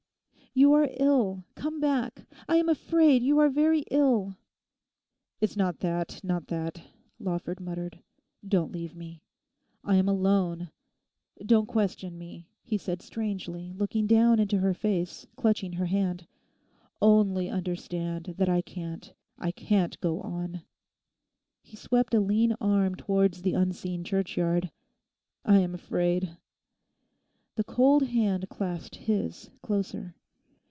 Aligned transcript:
'You 0.53 0.73
are 0.73 0.89
ill. 0.99 1.45
Come 1.55 1.79
back! 1.79 2.25
I 2.49 2.57
am 2.57 2.67
afraid 2.67 3.21
you 3.23 3.39
are 3.39 3.47
very 3.49 3.85
ill.' 3.89 4.35
'It's 5.39 5.55
not 5.55 5.79
that, 5.79 6.19
not 6.25 6.47
that,' 6.47 6.81
Lawford 7.19 7.61
muttered; 7.61 7.99
'don't 8.45 8.73
leave 8.73 8.93
me; 8.93 9.21
I 9.81 9.95
am 9.95 10.09
alone. 10.09 10.69
Don't 11.39 11.67
question 11.67 12.17
me,' 12.17 12.49
he 12.63 12.77
said 12.77 13.01
strangely, 13.01 13.71
looking 13.71 14.07
down 14.07 14.39
into 14.41 14.57
her 14.59 14.73
face, 14.73 15.25
clutching 15.37 15.71
her 15.73 15.85
hand; 15.85 16.27
'only 17.01 17.49
understand 17.49 18.35
that 18.37 18.49
I 18.49 18.61
can't, 18.61 19.13
I 19.37 19.51
can't 19.53 19.97
go 20.01 20.19
on.' 20.19 20.63
He 21.63 21.77
swept 21.77 22.13
a 22.13 22.19
lean 22.19 22.57
arm 22.59 22.95
towards 22.95 23.41
the 23.43 23.53
unseen 23.53 24.03
churchyard. 24.03 24.69
'I 25.45 25.59
am 25.59 25.73
afraid.' 25.73 26.35
The 27.55 27.63
cold 27.63 28.03
hand 28.07 28.49
clasped 28.49 28.95
his 28.97 29.49
closer. 29.61 30.13